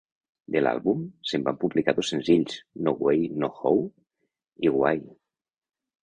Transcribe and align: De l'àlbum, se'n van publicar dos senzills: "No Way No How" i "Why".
De 0.53 0.61
l'àlbum, 0.61 1.01
se'n 1.31 1.43
van 1.49 1.57
publicar 1.63 1.93
dos 1.99 2.07
senzills: 2.13 2.55
"No 2.87 2.93
Way 3.07 3.27
No 3.43 3.51
How" 3.73 3.83
i 4.69 4.71
"Why". 4.79 5.03